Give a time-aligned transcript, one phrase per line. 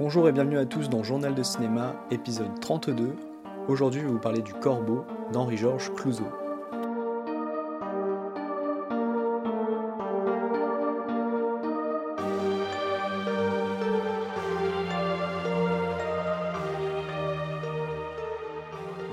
[0.00, 3.14] Bonjour et bienvenue à tous dans Journal de cinéma, épisode 32.
[3.68, 6.24] Aujourd'hui, je vais vous parler du Corbeau d'Henri-Georges Clouzot.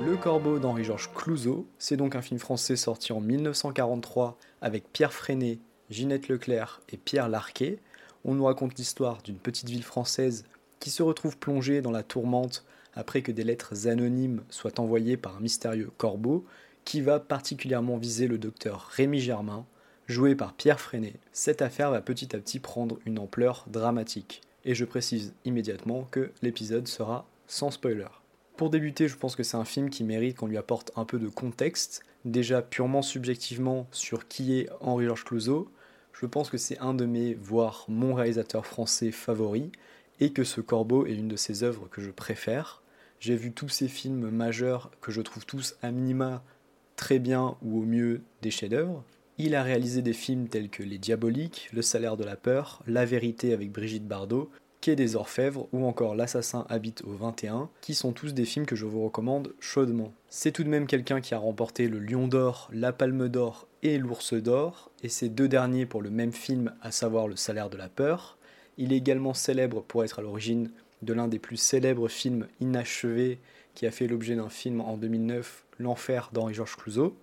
[0.05, 5.59] Le Corbeau d'Henri-Georges Clouzot, c'est donc un film français sorti en 1943 avec Pierre Freinet,
[5.89, 7.79] Ginette Leclerc et Pierre Larquet.
[8.23, 10.45] On nous raconte l'histoire d'une petite ville française
[10.79, 15.37] qui se retrouve plongée dans la tourmente après que des lettres anonymes soient envoyées par
[15.37, 16.45] un mystérieux corbeau
[16.83, 19.65] qui va particulièrement viser le docteur Rémi Germain,
[20.07, 21.15] joué par Pierre Freinet.
[21.33, 24.41] Cette affaire va petit à petit prendre une ampleur dramatique.
[24.65, 28.07] Et je précise immédiatement que l'épisode sera sans spoiler.
[28.55, 31.19] Pour débuter, je pense que c'est un film qui mérite qu'on lui apporte un peu
[31.19, 35.69] de contexte, déjà purement subjectivement sur qui est Henri-Georges Clouzot.
[36.13, 39.71] Je pense que c'est un de mes, voire mon réalisateur français favori,
[40.19, 42.81] et que ce corbeau est une de ses œuvres que je préfère.
[43.19, 46.43] J'ai vu tous ces films majeurs que je trouve tous à minima
[46.95, 49.03] très bien ou au mieux des chefs-d'œuvre.
[49.37, 53.05] Il a réalisé des films tels que Les Diaboliques, Le Salaire de la Peur, La
[53.05, 54.49] Vérité avec Brigitte Bardot,
[54.81, 58.75] Quai des Orfèvres ou encore L'Assassin habite au 21, qui sont tous des films que
[58.75, 60.13] je vous recommande chaudement.
[60.29, 63.97] C'est tout de même quelqu'un qui a remporté le Lion d'Or, la Palme d'Or et
[63.97, 67.77] l'Ours d'Or, et ces deux derniers pour le même film, à savoir Le Salaire de
[67.77, 68.36] la Peur.
[68.77, 73.39] Il est également célèbre pour être à l'origine de l'un des plus célèbres films inachevés
[73.73, 77.15] qui a fait l'objet d'un film en 2009, L'Enfer d'Henri-Georges Clouzot.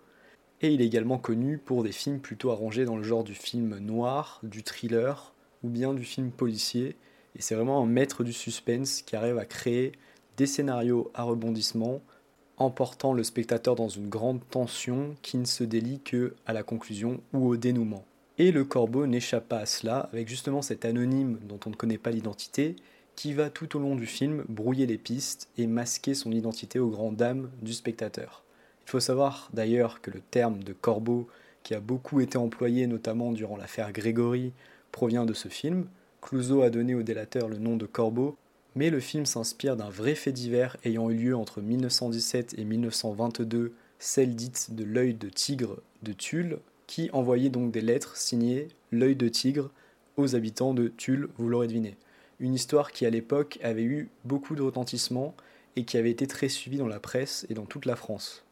[0.61, 3.79] Et il est également connu pour des films plutôt arrangés dans le genre du film
[3.79, 6.97] noir, du thriller ou bien du film policier.
[7.37, 9.93] Et c'est vraiment un maître du suspense qui arrive à créer
[10.37, 12.01] des scénarios à rebondissement,
[12.57, 17.21] emportant le spectateur dans une grande tension qui ne se délie que à la conclusion
[17.33, 18.05] ou au dénouement.
[18.37, 21.99] Et le corbeau n'échappe pas à cela, avec justement cet anonyme dont on ne connaît
[21.99, 22.75] pas l'identité,
[23.15, 26.91] qui va tout au long du film brouiller les pistes et masquer son identité aux
[26.91, 28.43] grandes dames du spectateur.
[28.87, 31.29] Il faut savoir d'ailleurs que le terme de corbeau,
[31.63, 34.53] qui a beaucoup été employé notamment durant l'affaire Grégory,
[34.91, 35.87] provient de ce film.
[36.21, 38.37] Clouseau a donné au délateur le nom de corbeau,
[38.75, 43.73] mais le film s'inspire d'un vrai fait divers ayant eu lieu entre 1917 et 1922,
[44.01, 49.17] celle dite de l'œil de tigre de Tulle, qui envoyait donc des lettres signées L'œil
[49.17, 49.71] de tigre
[50.17, 51.97] aux habitants de Tulle, vous l'aurez deviné.
[52.39, 55.35] Une histoire qui à l'époque avait eu beaucoup de retentissement
[55.77, 58.45] et qui avait été très suivie dans la presse et dans toute la France.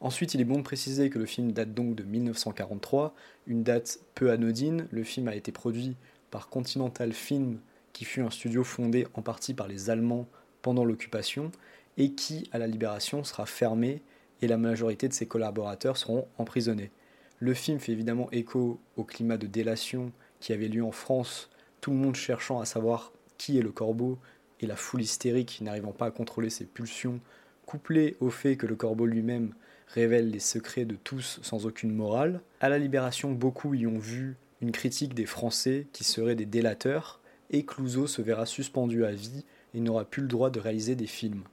[0.00, 3.14] Ensuite, il est bon de préciser que le film date donc de 1943,
[3.46, 4.86] une date peu anodine.
[4.90, 5.96] Le film a été produit
[6.30, 7.60] par Continental Film,
[7.92, 10.26] qui fut un studio fondé en partie par les Allemands
[10.60, 11.50] pendant l'occupation,
[11.96, 14.02] et qui, à la libération, sera fermé
[14.42, 16.90] et la majorité de ses collaborateurs seront emprisonnés.
[17.38, 21.90] Le film fait évidemment écho au climat de délation qui avait lieu en France, tout
[21.90, 24.18] le monde cherchant à savoir qui est le corbeau
[24.60, 27.20] et la foule hystérique n'arrivant pas à contrôler ses pulsions,
[27.66, 29.52] couplé au fait que le corbeau lui-même
[29.88, 32.40] révèle les secrets de tous sans aucune morale.
[32.60, 37.20] À la Libération, beaucoup y ont vu une critique des Français qui seraient des délateurs,
[37.50, 39.44] et Clouseau se verra suspendu à vie
[39.74, 41.44] et n'aura plus le droit de réaliser des films.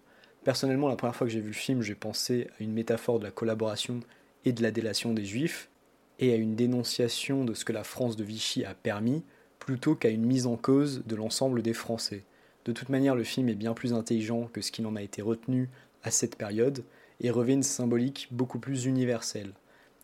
[0.44, 3.26] Personnellement, la première fois que j'ai vu le film, j'ai pensé à une métaphore de
[3.26, 4.00] la collaboration
[4.46, 5.70] et de la délation des Juifs,
[6.20, 9.24] et à une dénonciation de ce que la France de Vichy a permis,
[9.60, 12.24] plutôt qu'à une mise en cause de l'ensemble des Français.
[12.66, 15.22] De toute manière, le film est bien plus intelligent que ce qu'il en a été
[15.22, 15.70] retenu
[16.04, 16.84] à cette période,
[17.22, 19.54] et revêt une symbolique beaucoup plus universelle.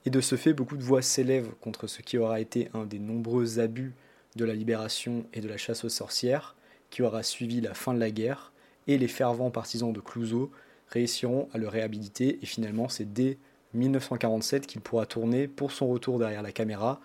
[0.06, 3.00] Et de ce fait, beaucoup de voix s'élèvent contre ce qui aura été un des
[3.00, 3.94] nombreux abus
[4.36, 6.56] de la libération et de la chasse aux sorcières,
[6.90, 8.54] qui aura suivi la fin de la guerre,
[8.88, 10.52] et les fervents partisans de Clouseau
[10.88, 13.38] réussiront à le réhabiliter, et finalement c'est dès
[13.74, 17.00] 1947 qu'il pourra tourner pour son retour derrière la caméra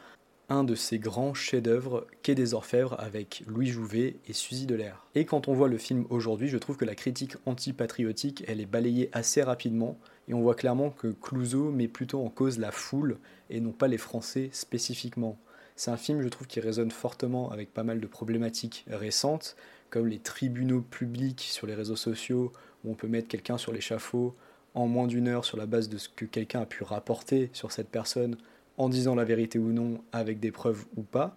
[0.49, 5.07] un de ses grands chefs-d'œuvre, Quai des Orfèvres, avec Louis Jouvet et Suzy Delair.
[5.15, 8.67] Et quand on voit le film aujourd'hui, je trouve que la critique antipatriotique, elle est
[8.67, 9.99] balayée assez rapidement,
[10.29, 13.89] et on voit clairement que Clouseau met plutôt en cause la foule, et non pas
[13.89, 15.39] les Français spécifiquement.
[15.77, 19.57] C'est un film, je trouve, qui résonne fortement avec pas mal de problématiques récentes,
[19.91, 22.53] comme les tribunaux publics sur les réseaux sociaux,
[22.85, 24.37] où on peut mettre quelqu'un sur l'échafaud,
[24.75, 27.73] en moins d'une heure sur la base de ce que quelqu'un a pu rapporter sur
[27.73, 28.37] cette personne
[28.77, 31.37] en disant la vérité ou non, avec des preuves ou pas.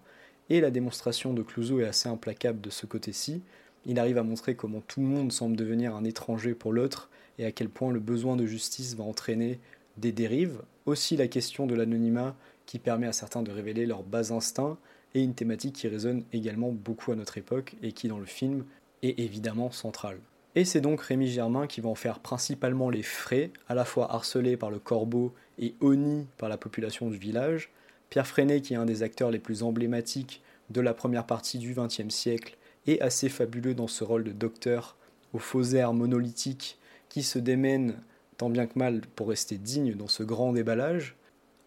[0.50, 3.42] Et la démonstration de Clouseau est assez implacable de ce côté-ci.
[3.86, 7.44] Il arrive à montrer comment tout le monde semble devenir un étranger pour l'autre et
[7.44, 9.60] à quel point le besoin de justice va entraîner
[9.96, 10.60] des dérives.
[10.86, 12.34] Aussi la question de l'anonymat
[12.66, 14.78] qui permet à certains de révéler leurs bas instincts
[15.14, 18.64] et une thématique qui résonne également beaucoup à notre époque et qui dans le film
[19.02, 20.18] est évidemment centrale.
[20.58, 24.12] Et c'est donc Rémi Germain qui va en faire principalement les frais, à la fois
[24.12, 27.70] harcelé par le corbeau et honni par la population du village.
[28.10, 31.74] Pierre Freinet, qui est un des acteurs les plus emblématiques de la première partie du
[31.74, 32.56] XXe siècle,
[32.88, 34.96] est assez fabuleux dans ce rôle de docteur
[35.32, 36.76] au faux air monolithique
[37.08, 37.94] qui se démène
[38.36, 41.14] tant bien que mal pour rester digne dans ce grand déballage.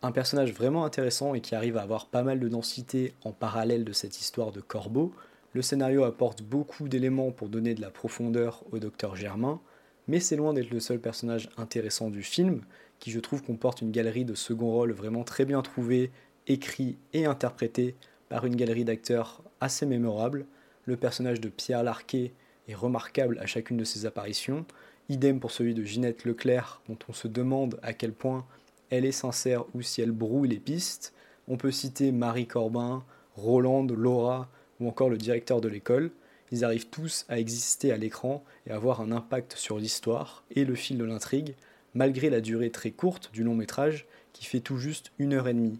[0.01, 3.85] Un personnage vraiment intéressant et qui arrive à avoir pas mal de densité en parallèle
[3.85, 5.13] de cette histoire de corbeau.
[5.53, 9.59] Le scénario apporte beaucoup d'éléments pour donner de la profondeur au docteur Germain,
[10.07, 12.61] mais c'est loin d'être le seul personnage intéressant du film,
[12.99, 16.09] qui je trouve comporte une galerie de second rôle vraiment très bien trouvée,
[16.47, 17.95] écrit et interprété
[18.29, 20.45] par une galerie d'acteurs assez mémorable.
[20.85, 22.31] Le personnage de Pierre Larquet
[22.69, 24.65] est remarquable à chacune de ses apparitions,
[25.09, 28.45] idem pour celui de Ginette Leclerc, dont on se demande à quel point
[28.89, 31.13] elle est sincère ou si elle brouille les pistes.
[31.49, 33.03] On peut citer Marie Corbin,
[33.35, 34.49] Roland, Laura
[34.81, 36.11] ou encore le directeur de l'école.
[36.51, 40.75] Ils arrivent tous à exister à l'écran et avoir un impact sur l'histoire et le
[40.75, 41.55] fil de l'intrigue,
[41.93, 45.53] malgré la durée très courte du long métrage qui fait tout juste une heure et
[45.53, 45.79] demie.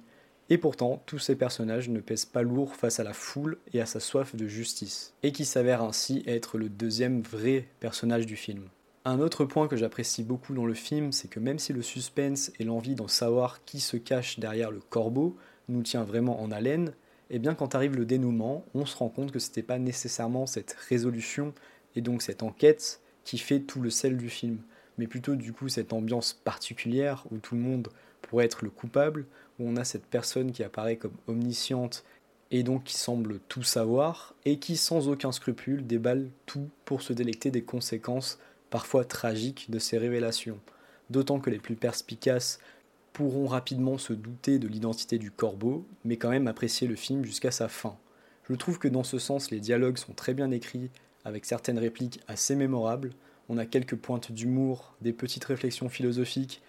[0.49, 3.85] Et pourtant, tous ces personnages ne pèsent pas lourd face à la foule et à
[3.85, 8.63] sa soif de justice, et qui s'avère ainsi être le deuxième vrai personnage du film.
[9.05, 12.51] Un autre point que j'apprécie beaucoup dans le film, c'est que même si le suspense
[12.59, 15.37] et l'envie d'en savoir qui se cache derrière le corbeau
[15.69, 16.93] nous tient vraiment en haleine,
[17.31, 19.79] et eh bien quand arrive le dénouement, on se rend compte que ce n'était pas
[19.79, 21.53] nécessairement cette résolution
[21.95, 24.57] et donc cette enquête qui fait tout le sel du film,
[24.97, 27.87] mais plutôt du coup cette ambiance particulière où tout le monde
[28.21, 29.27] pourrait être le coupable,
[29.59, 32.03] où on a cette personne qui apparaît comme omnisciente
[32.51, 37.13] et donc qui semble tout savoir, et qui sans aucun scrupule déballe tout pour se
[37.13, 38.39] délecter des conséquences
[38.69, 40.59] parfois tragiques de ces révélations.
[41.09, 42.59] D'autant que les plus perspicaces
[43.13, 47.51] pourront rapidement se douter de l'identité du corbeau, mais quand même apprécier le film jusqu'à
[47.51, 47.97] sa fin.
[48.49, 50.89] Je trouve que dans ce sens, les dialogues sont très bien écrits,
[51.25, 53.11] avec certaines répliques assez mémorables.
[53.49, 56.61] On a quelques pointes d'humour, des petites réflexions philosophiques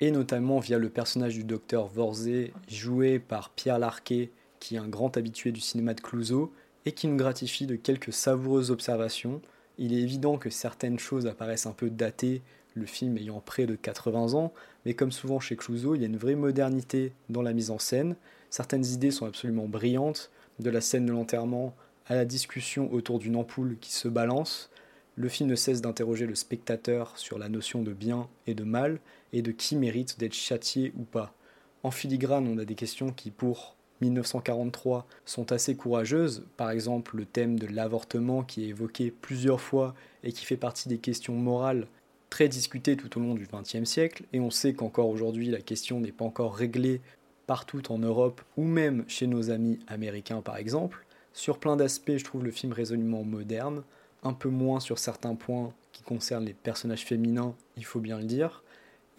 [0.00, 4.30] et notamment via le personnage du docteur Vorzé, joué par Pierre Larquet,
[4.60, 6.52] qui est un grand habitué du cinéma de Clouseau,
[6.86, 9.42] et qui nous gratifie de quelques savoureuses observations.
[9.76, 12.42] Il est évident que certaines choses apparaissent un peu datées,
[12.78, 14.52] le film ayant près de 80 ans,
[14.86, 17.78] mais comme souvent chez Clouseau, il y a une vraie modernité dans la mise en
[17.78, 18.16] scène.
[18.50, 21.74] Certaines idées sont absolument brillantes, de la scène de l'enterrement
[22.06, 24.70] à la discussion autour d'une ampoule qui se balance,
[25.18, 29.00] le film ne cesse d'interroger le spectateur sur la notion de bien et de mal,
[29.32, 31.34] et de qui mérite d'être châtié ou pas.
[31.82, 37.24] En filigrane, on a des questions qui, pour 1943, sont assez courageuses, par exemple le
[37.24, 41.88] thème de l'avortement qui est évoqué plusieurs fois et qui fait partie des questions morales
[42.30, 46.00] très discutées tout au long du XXe siècle, et on sait qu'encore aujourd'hui la question
[46.00, 47.00] n'est pas encore réglée
[47.46, 51.04] partout en Europe ou même chez nos amis américains par exemple.
[51.32, 53.82] Sur plein d'aspects, je trouve le film résolument moderne,
[54.22, 58.24] un peu moins sur certains points qui concernent les personnages féminins, il faut bien le
[58.24, 58.62] dire.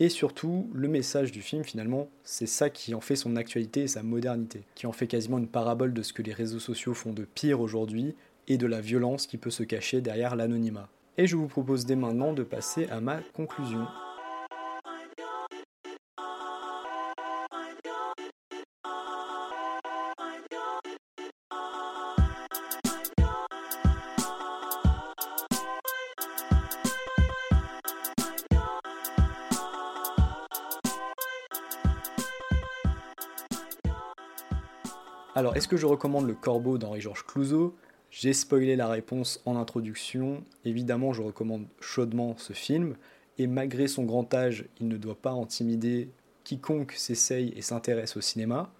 [0.02, 3.88] Et surtout, le message du film, finalement, c'est ça qui en fait son actualité et
[3.88, 7.12] sa modernité, qui en fait quasiment une parabole de ce que les réseaux sociaux font
[7.12, 8.16] de pire aujourd'hui
[8.48, 10.90] et de la violence qui peut se cacher derrière l'anonymat.
[11.22, 13.86] Et je vous propose dès maintenant de passer à ma conclusion.
[35.36, 37.76] Alors, est-ce que je recommande Le Corbeau d'Henri-Georges Clouzot
[38.12, 40.44] J'ai spoilé la réponse en introduction.
[40.66, 42.96] Évidemment, je recommande chaudement ce film.
[43.38, 46.10] Et malgré son grand âge, il ne doit pas intimider
[46.44, 48.74] quiconque s'essaye et s'intéresse au cinéma.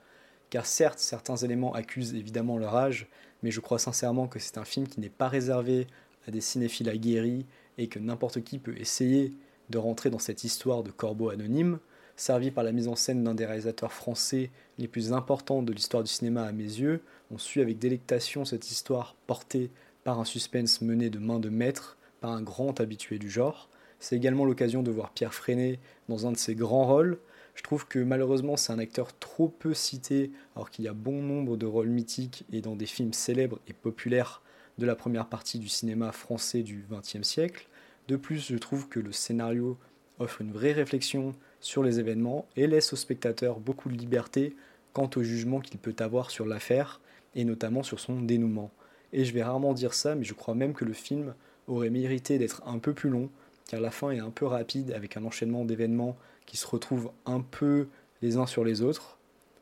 [0.50, 3.08] Car certes, certains éléments accusent évidemment leur âge,
[3.44, 5.86] mais je crois sincèrement que c'est un film qui n'est pas réservé
[6.28, 7.46] à des cinéphiles aguerris
[7.78, 9.32] et que n'importe qui peut essayer
[9.70, 11.78] de rentrer dans cette histoire de corbeau anonyme
[12.20, 16.04] servi par la mise en scène d'un des réalisateurs français les plus importants de l'histoire
[16.04, 17.02] du cinéma à mes yeux.
[17.32, 19.72] On suit avec délectation cette histoire portée
[20.04, 23.70] par un suspense mené de main de maître par un grand habitué du genre.
[24.00, 27.20] C'est également l'occasion de voir Pierre Freinet dans un de ses grands rôles.
[27.56, 31.22] Je trouve que malheureusement c'est un acteur trop peu cité alors qu'il y a bon
[31.22, 34.42] nombre de rôles mythiques et dans des films célèbres et populaires
[34.78, 37.68] de la première partie du cinéma français du XXe siècle.
[38.08, 39.78] De plus, je trouve que le scénario
[40.20, 44.56] offre une vraie réflexion sur les événements et laisse au spectateur beaucoup de liberté
[44.94, 47.00] quant au jugement qu'il peut avoir sur l'affaire
[47.36, 48.72] et notamment sur son dénouement.
[49.14, 51.34] Et je vais rarement dire ça, mais je crois même que le film
[51.68, 53.30] aurait mérité d'être un peu plus long,
[53.68, 57.42] car la fin est un peu rapide avec un enchaînement d'événements qui se retrouvent un
[57.42, 57.88] peu
[58.22, 59.18] les uns sur les autres.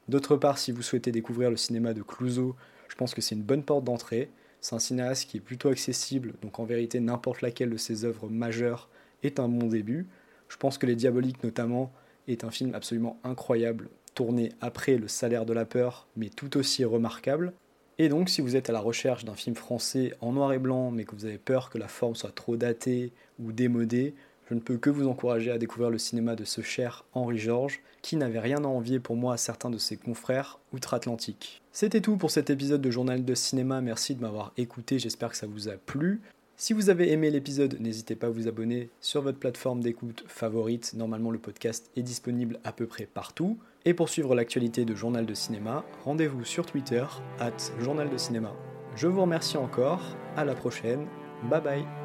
[0.08, 2.56] D'autre part, si vous souhaitez découvrir le cinéma de Clouseau,
[2.88, 4.30] je pense que c'est une bonne porte d'entrée.
[4.62, 8.30] C'est un cinéaste qui est plutôt accessible, donc en vérité n'importe laquelle de ses œuvres
[8.30, 8.90] majeures
[9.24, 10.08] est un bon début.
[10.50, 11.92] Je pense que Les Diaboliques notamment
[12.28, 16.84] est un film absolument incroyable, tourné après Le salaire de la peur, mais tout aussi
[16.86, 17.54] remarquable.
[18.00, 20.92] Et donc, si vous êtes à la recherche d'un film français en noir et blanc,
[20.92, 24.14] mais que vous avez peur que la forme soit trop datée ou démodée,
[24.50, 27.82] je ne peux que vous encourager à découvrir le cinéma de ce cher Henri Georges,
[28.02, 31.62] qui n'avait rien à envier pour moi à certains de ses confrères outre-Atlantique.
[31.74, 35.38] C'était tout pour cet épisode de Journal de Cinéma, merci de m'avoir écouté, j'espère que
[35.38, 36.22] ça vous a plu.
[36.60, 40.96] Si vous avez aimé l'épisode, n'hésitez pas à vous abonner sur votre plateforme d'écoute favorite.
[40.96, 43.60] Normalement, le podcast est disponible à peu près partout.
[43.86, 47.06] Et pour suivre l'actualité de Journal de Cinéma, rendez-vous sur Twitter,
[47.40, 48.56] at Journal de Cinéma.
[48.96, 50.02] Je vous remercie encore,
[50.36, 51.06] à la prochaine,
[51.48, 51.97] bye bye